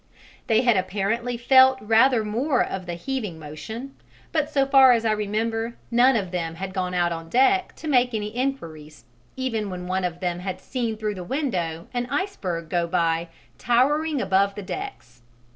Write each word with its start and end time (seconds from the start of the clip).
They 0.47 0.63
had 0.63 0.77
apparently 0.77 1.37
felt 1.37 1.77
rather 1.79 2.25
more 2.25 2.63
of 2.65 2.87
the 2.87 2.95
heaving 2.95 3.37
motion, 3.37 3.93
but 4.31 4.49
so 4.49 4.65
far 4.65 4.93
as 4.93 5.05
I 5.05 5.11
remember, 5.11 5.75
none 5.91 6.15
of 6.15 6.31
them 6.31 6.55
had 6.55 6.73
gone 6.73 6.95
out 6.95 7.11
on 7.11 7.29
deck 7.29 7.75
to 7.75 7.87
make 7.87 8.15
any 8.15 8.35
enquiries, 8.35 9.05
even 9.35 9.69
when 9.69 9.85
one 9.85 10.03
of 10.03 10.19
them 10.19 10.39
had 10.39 10.59
seen 10.59 10.97
through 10.97 11.13
the 11.13 11.23
windows 11.23 11.85
an 11.93 12.07
iceberg 12.09 12.67
go 12.67 12.87
by 12.87 13.27
towering 13.59 14.19
above 14.19 14.55
the 14.55 14.63
decks. 14.63 15.21